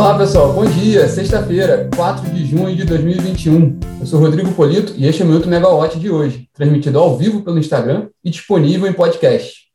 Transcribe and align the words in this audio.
Olá, 0.00 0.16
pessoal. 0.16 0.54
Bom 0.54 0.64
dia. 0.64 1.06
Sexta-feira, 1.06 1.90
4 1.94 2.30
de 2.30 2.46
junho 2.46 2.74
de 2.74 2.84
2021. 2.84 3.78
Eu 4.00 4.06
sou 4.06 4.18
Rodrigo 4.18 4.50
Polito 4.54 4.94
e 4.96 5.06
este 5.06 5.20
é 5.20 5.26
o 5.26 5.28
Minuto 5.28 5.46
Megawatt 5.46 5.98
de 6.00 6.08
hoje, 6.08 6.48
transmitido 6.54 6.98
ao 6.98 7.18
vivo 7.18 7.42
pelo 7.42 7.58
Instagram 7.58 8.08
e 8.24 8.30
disponível 8.30 8.88
em 8.88 8.94
podcast. 8.94 9.66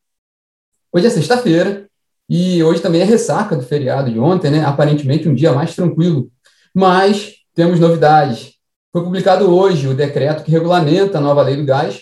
Hoje 0.92 1.06
é 1.06 1.10
sexta-feira 1.10 1.86
e 2.28 2.60
hoje 2.60 2.82
também 2.82 3.02
é 3.02 3.04
ressaca 3.04 3.54
do 3.54 3.62
feriado 3.62 4.10
de 4.10 4.18
ontem, 4.18 4.50
né? 4.50 4.64
Aparentemente 4.64 5.28
um 5.28 5.34
dia 5.34 5.52
mais 5.52 5.76
tranquilo. 5.76 6.28
Mas 6.74 7.34
temos 7.54 7.78
novidades. 7.78 8.54
Foi 8.92 9.04
publicado 9.04 9.48
hoje 9.54 9.86
o 9.86 9.94
decreto 9.94 10.42
que 10.42 10.50
regulamenta 10.50 11.18
a 11.18 11.20
nova 11.20 11.40
lei 11.40 11.54
do 11.54 11.64
gás. 11.64 12.00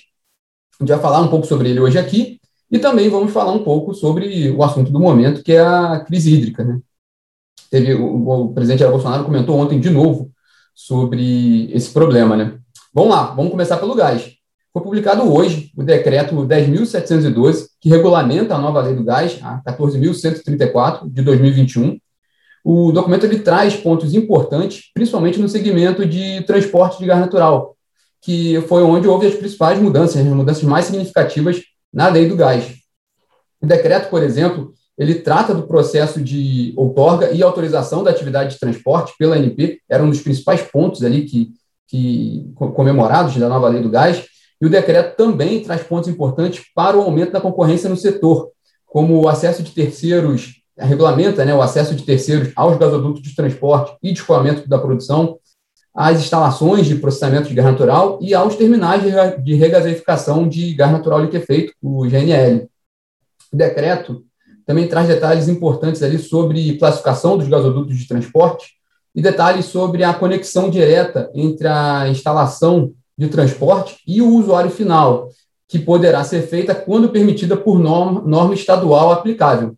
A 0.80 0.82
gente 0.82 0.88
vai 0.88 0.98
falar 0.98 1.20
um 1.20 1.28
pouco 1.28 1.46
sobre 1.46 1.68
ele 1.68 1.80
hoje 1.80 1.98
aqui 1.98 2.40
e 2.70 2.78
também 2.78 3.10
vamos 3.10 3.34
falar 3.34 3.52
um 3.52 3.62
pouco 3.62 3.92
sobre 3.92 4.50
o 4.50 4.64
assunto 4.64 4.90
do 4.90 4.98
momento, 4.98 5.42
que 5.42 5.52
é 5.52 5.60
a 5.60 6.00
crise 6.00 6.32
hídrica, 6.32 6.64
né? 6.64 6.80
Teve 7.74 7.92
o, 7.92 8.28
o 8.28 8.54
presidente 8.54 8.78
Jair 8.78 8.92
Bolsonaro 8.92 9.24
comentou 9.24 9.58
ontem 9.58 9.80
de 9.80 9.90
novo 9.90 10.30
sobre 10.72 11.72
esse 11.72 11.90
problema, 11.90 12.36
né? 12.36 12.56
Vamos 12.94 13.10
lá, 13.10 13.24
vamos 13.34 13.50
começar 13.50 13.78
pelo 13.78 13.96
gás. 13.96 14.30
Foi 14.72 14.80
publicado 14.80 15.28
hoje 15.32 15.72
o 15.76 15.82
decreto 15.82 16.36
10.712, 16.36 17.66
que 17.80 17.88
regulamenta 17.88 18.54
a 18.54 18.58
nova 18.58 18.80
lei 18.80 18.94
do 18.94 19.02
gás, 19.02 19.40
a 19.42 19.60
14.134 19.64 21.10
de 21.10 21.20
2021. 21.22 21.98
O 22.64 22.92
documento 22.92 23.26
ele 23.26 23.40
traz 23.40 23.74
pontos 23.74 24.14
importantes, 24.14 24.92
principalmente 24.94 25.40
no 25.40 25.48
segmento 25.48 26.06
de 26.06 26.42
transporte 26.42 27.00
de 27.00 27.06
gás 27.06 27.18
natural, 27.18 27.76
que 28.22 28.60
foi 28.68 28.84
onde 28.84 29.08
houve 29.08 29.26
as 29.26 29.34
principais 29.34 29.80
mudanças, 29.80 30.24
as 30.24 30.32
mudanças 30.32 30.62
mais 30.62 30.84
significativas 30.84 31.60
na 31.92 32.06
lei 32.06 32.28
do 32.28 32.36
gás. 32.36 32.72
O 33.60 33.66
decreto, 33.66 34.10
por 34.10 34.22
exemplo, 34.22 34.72
ele 34.96 35.16
trata 35.16 35.54
do 35.54 35.66
processo 35.66 36.20
de 36.20 36.72
outorga 36.76 37.32
e 37.32 37.42
autorização 37.42 38.02
da 38.04 38.10
atividade 38.10 38.54
de 38.54 38.60
transporte 38.60 39.12
pela 39.18 39.36
ANP, 39.36 39.80
era 39.88 40.02
um 40.02 40.10
dos 40.10 40.20
principais 40.20 40.62
pontos 40.62 41.02
ali 41.02 41.22
que, 41.22 41.50
que 41.88 42.52
comemorados 42.54 43.36
da 43.36 43.48
nova 43.48 43.68
lei 43.68 43.82
do 43.82 43.90
gás, 43.90 44.24
e 44.60 44.66
o 44.66 44.70
decreto 44.70 45.16
também 45.16 45.62
traz 45.62 45.82
pontos 45.82 46.08
importantes 46.08 46.64
para 46.74 46.96
o 46.96 47.02
aumento 47.02 47.32
da 47.32 47.40
concorrência 47.40 47.88
no 47.88 47.96
setor, 47.96 48.50
como 48.86 49.20
o 49.20 49.28
acesso 49.28 49.62
de 49.62 49.72
terceiros, 49.72 50.62
regulamenta 50.78 51.44
né, 51.44 51.54
o 51.54 51.62
acesso 51.62 51.94
de 51.94 52.04
terceiros 52.04 52.52
aos 52.54 52.78
gasodutos 52.78 53.22
de 53.22 53.34
transporte 53.34 53.96
e 54.02 54.12
de 54.12 54.18
escoamento 54.20 54.68
da 54.68 54.78
produção, 54.78 55.38
às 55.92 56.20
instalações 56.20 56.86
de 56.86 56.96
processamento 56.96 57.48
de 57.48 57.54
gás 57.54 57.66
natural 57.66 58.18
e 58.20 58.34
aos 58.34 58.56
terminais 58.56 59.02
de 59.42 59.54
regasificação 59.54 60.48
de 60.48 60.74
gás 60.74 60.90
natural 60.90 61.20
liquefeito, 61.20 61.72
o 61.80 62.04
GNL. 62.08 62.68
O 63.52 63.56
decreto 63.56 64.24
também 64.66 64.88
traz 64.88 65.08
detalhes 65.08 65.48
importantes 65.48 66.02
ali 66.02 66.18
sobre 66.18 66.76
classificação 66.78 67.36
dos 67.36 67.48
gasodutos 67.48 67.96
de 67.96 68.08
transporte 68.08 68.74
e 69.14 69.22
detalhes 69.22 69.66
sobre 69.66 70.02
a 70.02 70.12
conexão 70.12 70.68
direta 70.68 71.30
entre 71.34 71.68
a 71.68 72.08
instalação 72.08 72.92
de 73.16 73.28
transporte 73.28 73.98
e 74.06 74.20
o 74.20 74.34
usuário 74.34 74.70
final, 74.70 75.28
que 75.68 75.78
poderá 75.78 76.24
ser 76.24 76.42
feita 76.42 76.74
quando 76.74 77.10
permitida 77.10 77.56
por 77.56 77.78
norma, 77.78 78.20
norma 78.22 78.54
estadual 78.54 79.12
aplicável. 79.12 79.74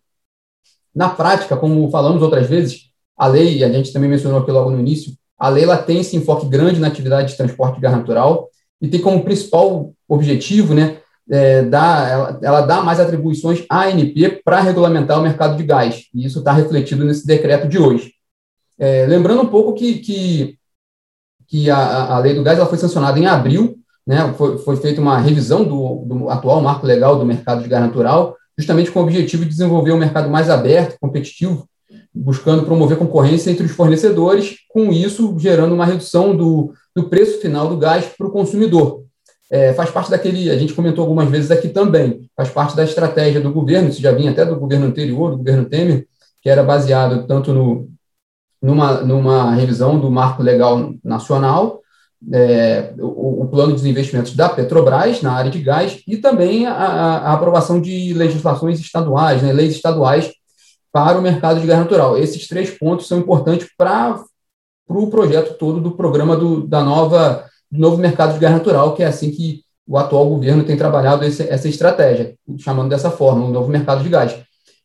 Na 0.93 1.09
prática, 1.09 1.55
como 1.55 1.89
falamos 1.91 2.23
outras 2.23 2.47
vezes, 2.47 2.87
a 3.15 3.27
lei, 3.27 3.63
a 3.63 3.71
gente 3.71 3.93
também 3.93 4.09
mencionou 4.09 4.39
aqui 4.39 4.51
logo 4.51 4.71
no 4.71 4.79
início, 4.79 5.13
a 5.37 5.49
lei 5.49 5.63
ela 5.63 5.77
tem 5.77 5.99
esse 5.99 6.15
enfoque 6.15 6.47
grande 6.47 6.79
na 6.79 6.87
atividade 6.87 7.31
de 7.31 7.37
transporte 7.37 7.75
de 7.75 7.81
gás 7.81 7.95
natural 7.95 8.49
e 8.81 8.87
tem 8.87 8.99
como 8.99 9.23
principal 9.23 9.93
objetivo 10.07 10.73
né, 10.73 10.99
é, 11.29 11.63
dá, 11.63 12.07
ela, 12.09 12.39
ela, 12.41 12.61
dá 12.61 12.81
mais 12.81 12.99
atribuições 12.99 13.65
à 13.69 13.85
ANP 13.85 14.41
para 14.43 14.61
regulamentar 14.61 15.19
o 15.19 15.23
mercado 15.23 15.57
de 15.57 15.63
gás, 15.63 16.05
e 16.13 16.25
isso 16.25 16.39
está 16.39 16.51
refletido 16.53 17.03
nesse 17.03 17.25
decreto 17.25 17.67
de 17.67 17.77
hoje. 17.77 18.13
É, 18.79 19.05
lembrando 19.05 19.41
um 19.41 19.47
pouco 19.47 19.73
que, 19.73 19.95
que, 19.99 20.57
que 21.47 21.69
a, 21.69 22.15
a, 22.15 22.19
lei 22.19 22.33
do 22.33 22.43
gás 22.43 22.57
ela 22.57 22.67
foi 22.67 22.77
sancionada 22.77 23.19
em 23.19 23.25
abril, 23.25 23.77
né, 24.05 24.33
foi, 24.37 24.57
foi 24.59 24.77
feita 24.77 25.01
uma 25.01 25.19
revisão 25.19 25.63
do, 25.63 26.05
do 26.05 26.29
atual 26.29 26.61
marco 26.61 26.85
legal 26.85 27.19
do 27.19 27.25
mercado 27.25 27.61
de 27.61 27.67
gás 27.67 27.83
natural, 27.83 28.35
justamente 28.57 28.89
com 28.89 28.99
o 28.99 29.03
objetivo 29.03 29.43
de 29.43 29.49
desenvolver 29.49 29.91
um 29.91 29.97
mercado 29.97 30.29
mais 30.29 30.49
aberto, 30.49 30.97
competitivo, 30.99 31.67
buscando 32.13 32.63
promover 32.63 32.97
concorrência 32.97 33.51
entre 33.51 33.65
os 33.65 33.71
fornecedores, 33.71 34.57
com 34.69 34.91
isso 34.91 35.35
gerando 35.37 35.75
uma 35.75 35.85
redução 35.85 36.35
do, 36.35 36.73
do 36.95 37.09
preço 37.09 37.41
final 37.41 37.67
do 37.67 37.77
gás 37.77 38.05
para 38.17 38.27
o 38.27 38.31
consumidor 38.31 39.06
é, 39.49 39.73
faz 39.73 39.89
parte 39.89 40.11
daquele, 40.11 40.49
a 40.49 40.57
gente 40.57 40.73
comentou 40.73 41.03
algumas 41.03 41.29
vezes 41.29 41.51
aqui 41.51 41.69
também, 41.69 42.29
faz 42.35 42.49
parte 42.49 42.75
da 42.75 42.83
estratégia 42.83 43.39
do 43.39 43.51
governo, 43.51 43.89
isso 43.89 44.01
já 44.01 44.11
vinha 44.11 44.31
até 44.31 44.45
do 44.45 44.59
governo 44.59 44.87
anterior, 44.87 45.31
do 45.31 45.37
governo 45.37 45.65
Temer, 45.65 46.05
que 46.41 46.49
era 46.49 46.63
baseado 46.63 47.25
tanto 47.25 47.53
no, 47.53 47.89
numa, 48.61 49.01
numa 49.01 49.55
revisão 49.55 49.99
do 49.99 50.11
marco 50.11 50.43
legal 50.43 50.93
nacional, 51.03 51.81
é, 52.33 52.93
o, 52.97 53.43
o, 53.43 53.47
plano 53.47 53.75
de 53.75 53.87
investimentos 53.87 54.35
da 54.35 54.49
Petrobras 54.49 55.21
na 55.21 55.33
área 55.33 55.51
de 55.51 55.61
gás 55.61 56.01
e 56.07 56.17
também 56.17 56.65
a, 56.65 56.73
a 56.73 57.33
aprovação 57.33 57.79
de 57.79 58.11
legislações 58.13 58.79
estaduais, 58.79 59.43
né, 59.43 59.53
leis 59.53 59.75
estaduais 59.75 60.31
para 60.91 61.19
o 61.19 61.21
mercado 61.21 61.61
de 61.61 61.67
gás 61.67 61.79
natural. 61.79 62.17
Esses 62.17 62.47
três 62.47 62.71
pontos 62.71 63.07
são 63.07 63.19
importantes 63.19 63.67
para 63.77 64.15
o 64.15 64.25
pro 64.87 65.09
projeto 65.09 65.57
todo 65.57 65.79
do 65.79 65.91
programa 65.91 66.35
do, 66.35 66.65
da 66.65 66.81
nova 66.81 67.45
do 67.71 67.79
novo 67.79 67.97
mercado 67.97 68.33
de 68.33 68.39
gás 68.39 68.53
natural, 68.53 68.95
que 68.95 69.03
é 69.03 69.07
assim 69.07 69.31
que 69.31 69.61
o 69.87 69.97
atual 69.97 70.27
governo 70.27 70.63
tem 70.63 70.75
trabalhado 70.75 71.23
esse, 71.23 71.43
essa 71.43 71.69
estratégia, 71.69 72.35
chamando 72.57 72.89
dessa 72.89 73.09
forma, 73.09 73.45
um 73.45 73.51
novo 73.51 73.69
mercado 73.69 74.03
de 74.03 74.09
gás. 74.09 74.35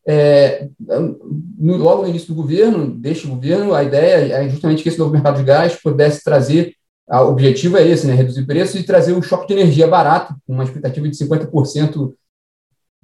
É, 0.06 0.69
no, 0.78 1.76
logo 1.76 2.03
no 2.03 2.09
início 2.09 2.28
do 2.28 2.34
governo, 2.34 2.91
deste 2.94 3.26
governo, 3.26 3.75
a 3.75 3.82
ideia 3.82 4.34
é 4.34 4.48
justamente 4.48 4.82
que 4.82 4.88
esse 4.88 4.98
novo 4.98 5.12
mercado 5.12 5.38
de 5.38 5.44
gás 5.44 5.76
pudesse 5.76 6.22
trazer, 6.22 6.75
o 7.09 7.28
objetivo 7.28 7.76
é 7.76 7.87
esse, 7.87 8.06
né, 8.06 8.15
reduzir 8.15 8.47
preços 8.47 8.81
e 8.81 8.84
trazer 8.84 9.12
um 9.12 9.22
choque 9.22 9.47
de 9.47 9.54
energia 9.54 9.87
barato, 9.87 10.34
com 10.47 10.54
uma 10.54 10.65
expectativa 10.65 11.09
de 11.09 11.16
50% 11.16 12.12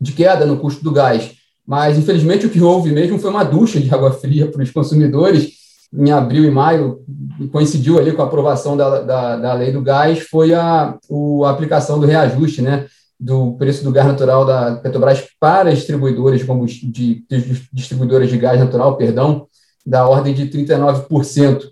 de 0.00 0.12
queda 0.12 0.46
no 0.46 0.58
custo 0.58 0.82
do 0.82 0.92
gás. 0.92 1.32
Mas, 1.66 1.98
infelizmente, 1.98 2.46
o 2.46 2.50
que 2.50 2.62
houve 2.62 2.92
mesmo 2.92 3.18
foi 3.18 3.30
uma 3.30 3.44
ducha 3.44 3.78
de 3.80 3.92
água 3.92 4.12
fria 4.12 4.50
para 4.50 4.62
os 4.62 4.70
consumidores, 4.70 5.57
em 5.92 6.10
abril 6.10 6.44
e 6.44 6.50
maio, 6.50 7.04
coincidiu 7.50 7.98
ali 7.98 8.12
com 8.12 8.22
a 8.22 8.26
aprovação 8.26 8.76
da, 8.76 9.00
da, 9.00 9.36
da 9.36 9.54
lei 9.54 9.72
do 9.72 9.80
gás, 9.80 10.20
foi 10.20 10.54
a, 10.54 10.98
o, 11.08 11.44
a 11.44 11.50
aplicação 11.50 11.98
do 11.98 12.06
reajuste, 12.06 12.60
né, 12.60 12.86
do 13.18 13.52
preço 13.54 13.82
do 13.82 13.90
gás 13.90 14.06
natural 14.06 14.44
da 14.44 14.76
Petrobras 14.76 15.26
para 15.40 15.74
distribuidoras 15.74 16.40
de, 16.40 16.86
de, 16.90 17.24
de 17.28 17.68
distribuidoras 17.72 18.28
de 18.28 18.36
gás 18.36 18.60
natural, 18.60 18.96
perdão, 18.96 19.46
da 19.84 20.06
ordem 20.06 20.34
de 20.34 20.46
39%. 20.46 21.70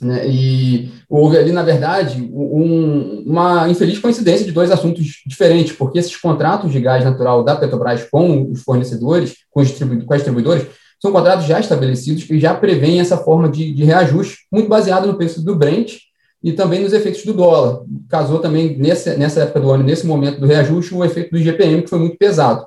Né, 0.00 0.28
e 0.28 0.92
houve 1.08 1.38
ali, 1.38 1.52
na 1.52 1.62
verdade, 1.62 2.22
um, 2.32 3.24
uma 3.26 3.68
infeliz 3.68 3.98
coincidência 3.98 4.44
de 4.44 4.52
dois 4.52 4.70
assuntos 4.70 5.22
diferentes, 5.26 5.74
porque 5.74 5.98
esses 5.98 6.16
contratos 6.16 6.70
de 6.70 6.80
gás 6.80 7.04
natural 7.04 7.42
da 7.42 7.56
Petrobras 7.56 8.04
com 8.04 8.50
os 8.50 8.62
fornecedores, 8.62 9.36
com, 9.50 9.60
os 9.60 9.68
distribu 9.68 10.04
com 10.04 10.12
as 10.12 10.20
distribuidoras, 10.20 10.66
são 11.06 11.12
contratos 11.12 11.46
já 11.46 11.60
estabelecidos 11.60 12.24
que 12.24 12.40
já 12.40 12.52
prevêem 12.52 12.98
essa 12.98 13.16
forma 13.16 13.48
de, 13.48 13.72
de 13.72 13.84
reajuste, 13.84 14.38
muito 14.50 14.68
baseado 14.68 15.06
no 15.06 15.16
preço 15.16 15.44
do 15.44 15.54
Brent 15.54 15.98
e 16.42 16.52
também 16.52 16.82
nos 16.82 16.92
efeitos 16.92 17.24
do 17.24 17.32
dólar. 17.32 17.82
Casou 18.08 18.40
também 18.40 18.76
nessa, 18.76 19.16
nessa 19.16 19.42
época 19.42 19.60
do 19.60 19.70
ano, 19.70 19.84
nesse 19.84 20.04
momento 20.04 20.40
do 20.40 20.46
reajuste, 20.46 20.94
o 20.94 21.04
efeito 21.04 21.30
do 21.30 21.38
IGPM, 21.38 21.82
que 21.82 21.90
foi 21.90 22.00
muito 22.00 22.16
pesado. 22.18 22.66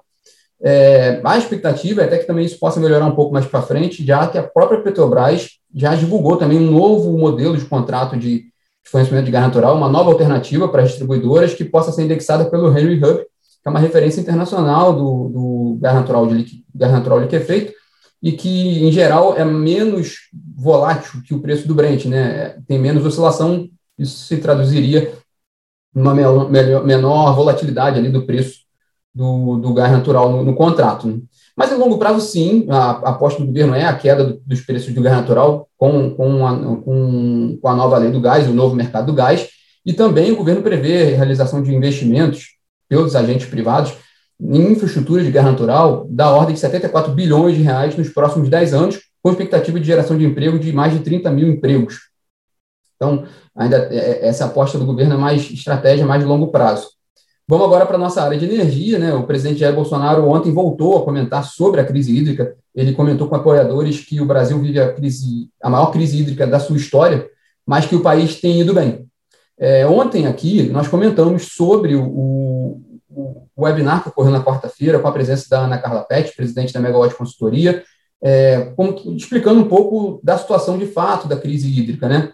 É, 0.62 1.22
a 1.24 1.38
expectativa 1.38 2.02
é 2.02 2.06
até 2.06 2.18
que 2.18 2.28
também 2.28 2.46
isso 2.46 2.60
possa 2.60 2.80
melhorar 2.80 3.06
um 3.06 3.16
pouco 3.16 3.34
mais 3.34 3.46
para 3.46 3.62
frente, 3.62 4.06
já 4.06 4.26
que 4.28 4.38
a 4.38 4.44
própria 4.44 4.82
Petrobras 4.82 5.50
já 5.76 5.96
divulgou 5.96 6.38
também 6.38 6.58
um 6.58 6.72
novo 6.72 7.18
modelo 7.18 7.58
de 7.58 7.66
contrato 7.66 8.18
de, 8.18 8.40
de 8.40 8.90
fornecimento 8.90 9.26
de 9.26 9.32
gás 9.32 9.46
natural, 9.46 9.76
uma 9.76 9.90
nova 9.90 10.12
alternativa 10.12 10.68
para 10.68 10.84
as 10.84 10.90
distribuidoras 10.90 11.54
que 11.54 11.66
possa 11.66 11.92
ser 11.92 12.04
indexada 12.04 12.46
pelo 12.46 12.70
Henry 12.78 12.98
Hub, 13.04 13.20
que 13.20 13.68
é 13.68 13.70
uma 13.70 13.80
referência 13.80 14.22
internacional 14.22 14.94
do, 14.94 15.30
do 15.30 15.78
gás 15.82 15.96
natural 15.96 16.26
de 16.28 16.64
gás 16.74 16.92
natural 16.92 17.20
liquefeito, 17.20 17.74
e 18.22 18.34
que, 18.34 18.84
em 18.84 18.92
geral, 18.92 19.36
é 19.36 19.46
menos 19.46 20.30
volátil 20.56 21.22
que 21.26 21.34
o 21.34 21.40
preço 21.40 21.68
do 21.68 21.74
Brent, 21.74 22.06
né? 22.06 22.58
Tem 22.68 22.78
menos 22.78 23.06
oscilação, 23.06 23.70
isso 23.98 24.26
se 24.26 24.38
traduziria 24.38 25.14
numa 25.94 26.14
menor, 26.14 27.36
volatilidade 27.36 27.98
ali 27.98 28.10
do 28.10 28.26
preço 28.26 28.60
do, 29.16 29.58
do 29.58 29.74
gás 29.74 29.92
natural 29.92 30.32
no, 30.32 30.44
no 30.44 30.56
contrato. 30.56 31.08
Né? 31.08 31.20
Mas, 31.56 31.72
em 31.72 31.76
longo 31.76 31.98
prazo, 31.98 32.22
sim, 32.22 32.66
a, 32.70 32.92
a 32.92 33.10
aposta 33.10 33.40
do 33.40 33.48
governo 33.48 33.74
é 33.74 33.86
a 33.86 33.96
queda 33.96 34.24
do, 34.24 34.42
dos 34.46 34.62
preços 34.62 34.94
do 34.94 35.02
gás 35.02 35.16
natural 35.16 35.68
com, 35.78 36.12
com, 36.12 36.46
a, 36.46 36.56
com, 36.58 37.58
com 37.62 37.68
a 37.68 37.76
nova 37.76 37.98
lei 37.98 38.12
do 38.12 38.22
gás, 38.22 38.48
o 38.48 38.54
novo 38.54 38.76
mercado 38.76 39.08
do 39.08 39.14
gás, 39.14 39.50
e 39.86 39.94
também 39.94 40.32
o 40.32 40.36
governo 40.36 40.62
prevê 40.62 41.14
a 41.14 41.18
realização 41.18 41.64
de 41.64 41.74
investimentos 41.74 42.58
pelos 42.88 43.16
agentes 43.16 43.48
privados 43.48 43.94
em 44.40 44.72
infraestrutura 44.72 45.24
de 45.24 45.32
guerra 45.32 45.52
natural 45.52 46.08
da 46.10 46.30
ordem 46.30 46.54
de 46.54 46.60
74 46.60 47.14
bilhões 47.14 47.58
de 47.58 47.62
reais 47.62 47.96
nos 47.98 48.10
próximos 48.10 48.50
10 48.50 48.74
anos, 48.74 49.00
com 49.22 49.32
expectativa 49.32 49.80
de 49.80 49.86
geração 49.86 50.18
de 50.18 50.26
emprego 50.26 50.58
de 50.58 50.72
mais 50.72 50.94
de 50.94 51.00
30 51.00 51.30
mil 51.32 51.48
empregos. 51.48 52.10
Então, 52.96 53.26
ainda 53.56 53.78
é, 53.92 53.98
é, 53.98 54.28
essa 54.28 54.46
aposta 54.46 54.78
do 54.78 54.86
governo 54.86 55.16
é 55.16 55.18
mais 55.18 55.50
estratégia, 55.52 56.06
mais 56.06 56.22
de 56.22 56.28
longo 56.28 56.48
prazo. 56.48 56.88
Vamos 57.48 57.66
agora 57.66 57.86
para 57.86 57.96
a 57.96 58.00
nossa 58.00 58.22
área 58.22 58.38
de 58.38 58.46
energia. 58.46 59.00
Né? 59.00 59.14
O 59.14 59.24
presidente 59.24 59.60
Jair 59.60 59.74
Bolsonaro 59.74 60.30
ontem 60.30 60.54
voltou 60.54 60.98
a 60.98 61.04
comentar 61.04 61.44
sobre 61.44 61.82
a 61.82 61.86
crise 61.86 62.16
hídrica. 62.16 62.56
ele 62.76 62.94
comentou 62.94 63.28
com 63.28 63.36
apoiadores 63.36 64.02
que 64.02 64.22
o 64.22 64.26
Brasil 64.26 64.60
vive 64.60 64.80
a, 64.80 64.94
crise, 64.94 65.50
a 65.62 65.70
maior 65.70 65.92
crise 65.92 66.20
hídrica 66.20 66.46
da 66.46 66.60
sua 66.60 66.78
história, 66.78 67.28
mas 67.66 67.86
que 67.86 67.96
o 67.96 68.02
país 68.02 68.40
tem 68.40 68.62
ido 68.62 68.74
bem. 68.74 69.06
É, 69.58 69.86
ontem 69.86 70.28
aqui 70.28 70.70
nós 70.70 70.88
comentamos 70.88 71.48
sobre 71.54 71.96
o, 71.96 72.80
o, 73.20 73.48
webinar 73.58 74.04
que 74.04 74.10
ocorreu 74.10 74.32
na 74.32 74.44
quarta-feira 74.44 75.00
com 75.00 75.08
a 75.08 75.12
presença 75.12 75.48
da 75.50 75.60
Ana 75.62 75.78
Carla 75.78 76.04
Pet, 76.04 76.36
presidente 76.36 76.74
da 76.74 76.80
Megawatt 76.80 77.16
Consultoria, 77.16 77.84
é, 78.22 78.74
como, 78.76 78.96
explicando 79.16 79.60
um 79.60 79.68
pouco 79.68 80.20
da 80.24 80.38
situação 80.38 80.78
de 80.78 80.86
fato 80.86 81.28
da 81.28 81.38
crise 81.38 81.68
hídrica, 81.68 82.08
né? 82.08 82.32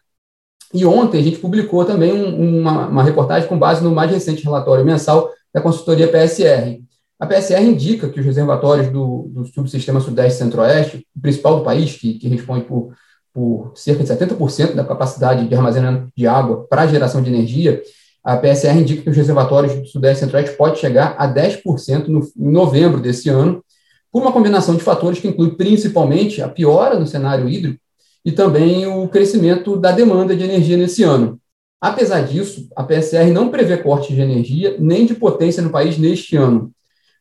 E 0.74 0.86
ontem 0.86 1.20
a 1.20 1.24
gente 1.24 1.38
publicou 1.38 1.86
também 1.86 2.12
um, 2.12 2.60
uma, 2.62 2.88
uma, 2.88 3.04
reportagem 3.04 3.48
com 3.48 3.58
base 3.58 3.84
no 3.84 3.92
mais 3.92 4.12
recente 4.12 4.44
relatório 4.44 4.84
mensal 4.84 5.32
da 5.54 5.62
consultoria 5.62 6.08
PSR. 6.08 6.84
A 7.20 7.26
PSR 7.26 7.64
indica 7.64 8.10
que 8.10 8.20
os 8.20 8.26
reservatórios 8.26 8.90
do, 8.90 9.30
do 9.32 9.46
subsistema 9.46 10.02
Sudeste 10.02 10.40
Centro-Oeste, 10.40 11.08
o 11.16 11.22
principal 11.22 11.60
do 11.60 11.64
país, 11.64 11.96
que, 11.96 12.16
que 12.16 12.28
responde 12.28 12.66
por, 12.66 12.94
por 13.34 13.72
cerca 13.76 14.04
de 14.04 14.10
70% 14.10 14.74
da 14.74 14.84
capacidade 14.84 15.48
de 15.48 15.56
armazenamento 15.56 16.12
de 16.16 16.28
água 16.28 16.66
para 16.68 16.88
geração 16.88 17.22
de 17.22 17.30
energia, 17.30 17.82
a 18.26 18.36
PSR 18.38 18.80
indica 18.80 19.04
que 19.04 19.10
os 19.12 19.16
reservatórios 19.16 19.76
do 19.76 19.86
Sudeste 19.86 20.22
Centro-Oeste 20.22 20.58
pode 20.58 20.80
chegar 20.80 21.16
a 21.20 21.32
10% 21.32 22.08
no, 22.08 22.22
em 22.22 22.52
novembro 22.52 23.00
desse 23.00 23.30
ano, 23.30 23.64
por 24.12 24.20
uma 24.20 24.32
combinação 24.32 24.76
de 24.76 24.82
fatores 24.82 25.20
que 25.20 25.28
inclui 25.28 25.52
principalmente 25.52 26.42
a 26.42 26.50
piora 26.50 26.98
no 26.98 27.06
cenário 27.06 27.48
hídrico 27.48 27.80
e 28.26 28.32
também 28.32 28.88
o 28.88 29.08
crescimento 29.08 29.78
da 29.78 29.92
demanda 29.92 30.36
de 30.36 30.44
energia 30.44 30.76
nesse 30.76 31.04
ano. 31.04 31.40
Apesar 31.80 32.22
disso, 32.22 32.68
a 32.76 32.84
PSR 32.84 33.30
não 33.30 33.50
prevê 33.50 33.78
corte 33.78 34.12
de 34.12 34.20
energia 34.20 34.76
nem 34.80 35.06
de 35.06 35.14
potência 35.14 35.62
no 35.62 35.70
país 35.70 36.00
neste 36.00 36.36
ano. 36.36 36.72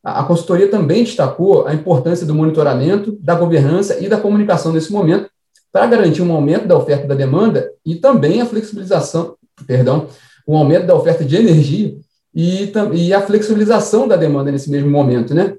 A 0.03 0.23
consultoria 0.23 0.71
também 0.71 1.05
destacou 1.05 1.67
a 1.67 1.75
importância 1.75 2.27
do 2.27 2.35
monitoramento, 2.35 3.19
da 3.21 3.35
governança 3.35 3.99
e 4.03 4.09
da 4.09 4.19
comunicação 4.19 4.73
nesse 4.73 4.91
momento 4.91 5.29
para 5.71 5.87
garantir 5.87 6.23
um 6.23 6.33
aumento 6.33 6.67
da 6.67 6.79
oferta 6.79 7.07
da 7.07 7.15
demanda 7.15 7.71
e 7.85 7.97
também 7.97 8.41
a 8.41 8.47
flexibilização, 8.47 9.35
perdão, 9.67 10.07
um 10.47 10.57
aumento 10.57 10.87
da 10.87 10.95
oferta 10.95 11.25
de 11.25 11.37
energia 11.37 11.97
e, 12.35 12.73
e 12.93 13.15
a 13.15 13.23
flexibilização 13.23 14.09
da 14.09 14.17
demanda 14.17 14.51
nesse 14.51 14.71
mesmo 14.71 14.91
momento, 14.91 15.35
né? 15.35 15.57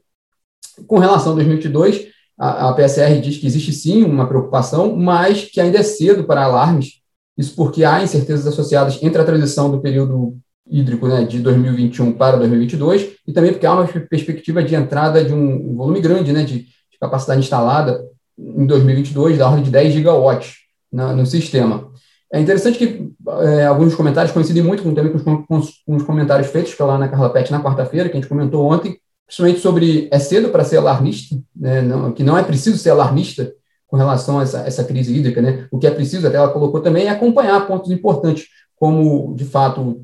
Com 0.88 1.00
relação 1.00 1.32
a 1.32 1.36
2022, 1.36 2.08
a, 2.38 2.70
a 2.70 2.74
PSR 2.74 3.20
diz 3.22 3.38
que 3.38 3.48
existe 3.48 3.72
sim 3.72 4.04
uma 4.04 4.28
preocupação, 4.28 4.96
mas 4.96 5.46
que 5.46 5.62
ainda 5.62 5.80
é 5.80 5.84
cedo 5.84 6.26
para 6.26 6.44
alarmes. 6.44 7.00
Isso 7.38 7.56
porque 7.56 7.84
há 7.84 8.04
incertezas 8.04 8.48
associadas 8.48 9.02
entre 9.02 9.22
a 9.22 9.26
transição 9.26 9.72
do 9.72 9.82
período 9.82 10.38
hídrico 10.70 11.08
né, 11.08 11.24
de 11.24 11.40
2021 11.40 12.14
para 12.14 12.38
2022 12.38 13.12
e 13.28 13.32
também 13.32 13.52
porque 13.52 13.66
há 13.66 13.74
uma 13.74 13.88
perspectiva 13.88 14.64
de 14.64 14.74
entrada 14.74 15.24
de 15.24 15.34
um 15.34 15.76
volume 15.76 16.02
grande 16.02 16.34
né, 16.34 16.44
de, 16.44 16.60
de 16.60 17.00
capacidade 17.00 17.40
instalada 17.40 18.04
em 18.38 18.66
2022 18.66 19.38
da 19.38 19.48
ordem 19.48 19.64
de 19.64 19.70
10 19.72 19.94
gigawatts 19.94 20.56
na, 20.92 21.14
no 21.14 21.26
sistema. 21.26 21.92
É 22.34 22.40
interessante 22.40 22.78
que 22.78 23.12
é, 23.44 23.66
alguns 23.66 23.94
comentários 23.96 24.34
coincidem 24.34 24.64
muito 24.64 24.84
com, 24.84 24.94
também 24.94 25.12
com, 25.14 25.58
os, 25.58 25.84
com 25.86 25.96
os 25.96 26.04
comentários 26.04 26.48
feitos 26.48 26.74
pela 26.74 26.96
Ana 26.96 27.08
Carla 27.08 27.30
Pet 27.30 27.52
na 27.52 27.62
quarta-feira, 27.62 28.10
que 28.10 28.18
a 28.18 28.20
gente 28.20 28.30
comentou 28.30 28.66
ontem, 28.66 29.00
principalmente 29.26 29.60
sobre 29.60 30.10
é 30.12 30.20
cedo 30.20 30.50
para 30.50 30.64
ser 30.64 30.78
alarmista, 30.78 31.36
né, 31.56 31.82
não, 31.82 32.12
que 32.12 32.24
não 32.24 32.38
é 32.38 32.44
preciso 32.44 32.78
ser 32.78 32.92
alarmista 32.92 33.54
com 33.88 33.96
relação 33.96 34.40
a 34.40 34.44
essa, 34.44 34.60
essa, 34.62 34.84
crise 34.84 35.16
hídrica, 35.16 35.42
né? 35.42 35.68
O 35.72 35.78
que 35.78 35.88
é 35.88 35.92
preciso, 35.92 36.28
até 36.28 36.38
ela 36.38 36.52
colocou 36.52 36.82
também, 36.82 37.06
é 37.06 37.10
acompanhar 37.10 37.68
pontos 37.68 37.92
importantes, 37.92 38.48
como, 38.76 39.34
de 39.36 39.46
fato, 39.46 40.04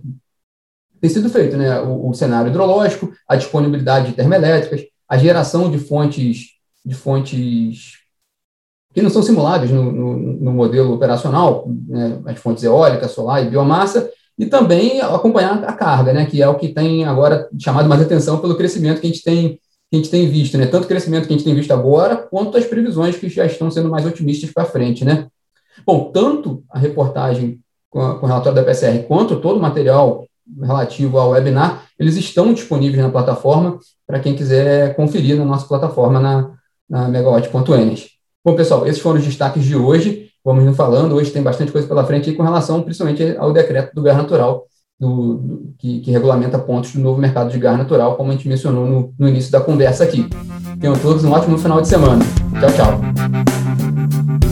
tem 0.99 1.09
sido 1.09 1.29
feito, 1.29 1.57
né? 1.57 1.81
O, 1.81 2.09
o 2.09 2.13
cenário 2.13 2.49
hidrológico, 2.49 3.11
a 3.27 3.35
disponibilidade 3.35 4.07
de 4.07 4.13
termoelétricas, 4.13 4.81
a 5.09 5.17
geração 5.17 5.69
de 5.69 5.79
fontes, 5.79 6.51
de 6.85 6.95
fontes 6.95 8.01
que 8.93 9.01
não 9.01 9.09
são 9.09 9.23
simuladas 9.23 9.69
no, 9.69 9.91
no, 9.91 10.17
no 10.17 10.51
modelo 10.51 10.93
operacional, 10.93 11.65
né? 11.87 12.19
as 12.25 12.39
fontes 12.39 12.63
eólica, 12.63 13.07
solar 13.07 13.45
e 13.45 13.49
biomassa, 13.49 14.09
e 14.37 14.45
também 14.45 14.99
acompanhar 15.01 15.63
a 15.63 15.73
carga, 15.73 16.13
né, 16.13 16.25
que 16.25 16.41
é 16.41 16.47
o 16.47 16.55
que 16.55 16.69
tem 16.69 17.05
agora 17.05 17.47
chamado 17.59 17.87
mais 17.87 18.01
atenção 18.01 18.39
pelo 18.39 18.55
crescimento 18.55 18.99
que 18.99 19.05
a 19.05 19.09
gente 19.09 19.23
tem, 19.23 19.49
que 19.89 19.93
a 19.93 19.95
gente 19.97 20.09
tem 20.09 20.27
visto, 20.29 20.57
né, 20.57 20.65
tanto 20.65 20.85
o 20.85 20.87
crescimento 20.87 21.27
que 21.27 21.33
a 21.33 21.37
gente 21.37 21.45
tem 21.45 21.53
visto 21.53 21.71
agora, 21.71 22.17
quanto 22.17 22.57
as 22.57 22.65
previsões 22.65 23.15
que 23.15 23.29
já 23.29 23.45
estão 23.45 23.69
sendo 23.69 23.89
mais 23.89 24.05
otimistas 24.05 24.51
para 24.51 24.65
frente, 24.65 25.05
né. 25.05 25.27
Bom, 25.85 26.11
tanto 26.11 26.63
a 26.71 26.79
reportagem 26.79 27.59
com, 27.89 28.01
a, 28.01 28.15
com 28.17 28.25
o 28.25 28.27
relatório 28.27 28.55
da 28.55 28.63
PCR, 28.63 29.03
quanto 29.07 29.39
todo 29.39 29.57
o 29.57 29.61
material 29.61 30.25
relativo 30.59 31.19
ao 31.19 31.29
webinar, 31.29 31.85
eles 31.99 32.17
estão 32.17 32.51
disponíveis 32.53 33.01
na 33.01 33.11
plataforma 33.11 33.79
para 34.07 34.19
quem 34.19 34.35
quiser 34.35 34.95
conferir 34.95 35.37
na 35.37 35.45
nossa 35.45 35.67
plataforma 35.67 36.19
na, 36.19 36.51
na 36.89 37.07
megawatt.enes. 37.07 38.09
Bom, 38.43 38.55
pessoal, 38.55 38.87
esses 38.87 39.01
foram 39.01 39.19
os 39.19 39.25
destaques 39.25 39.63
de 39.63 39.75
hoje 39.75 40.31
vamos 40.43 40.63
indo 40.63 40.73
falando. 40.73 41.15
Hoje 41.15 41.31
tem 41.31 41.41
bastante 41.41 41.71
coisa 41.71 41.87
pela 41.87 42.03
frente 42.03 42.31
com 42.33 42.43
relação, 42.43 42.81
principalmente, 42.81 43.35
ao 43.37 43.53
decreto 43.53 43.93
do 43.93 44.01
gás 44.01 44.17
natural, 44.17 44.65
do, 44.99 45.35
do, 45.35 45.73
que, 45.77 45.99
que, 46.01 46.11
regulamenta 46.11 46.59
pontos 46.59 46.93
do 46.93 46.99
novo 46.99 47.19
mercado 47.19 47.49
de 47.51 47.59
gás 47.59 47.77
natural, 47.77 48.15
como 48.15 48.29
a 48.29 48.33
gente 48.33 48.47
mencionou 48.47 48.85
no, 48.85 49.13
no 49.17 49.27
início 49.27 49.51
da 49.51 49.61
conversa 49.61 50.03
aqui. 50.03 50.27
Tenham 50.79 50.95
todos 50.97 51.23
um 51.23 51.31
ótimo 51.31 51.57
final 51.57 51.81
de 51.81 51.87
semana. 51.87 52.23
Tchau, 52.59 52.71
tchau. 52.73 54.50